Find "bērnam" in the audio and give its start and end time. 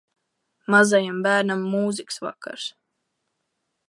1.27-1.61